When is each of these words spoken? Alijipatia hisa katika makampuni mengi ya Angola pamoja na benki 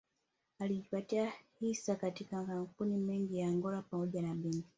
Alijipatia 0.59 1.33
hisa 1.59 1.95
katika 1.95 2.37
makampuni 2.37 2.97
mengi 2.97 3.37
ya 3.39 3.47
Angola 3.49 3.81
pamoja 3.81 4.21
na 4.21 4.35
benki 4.35 4.67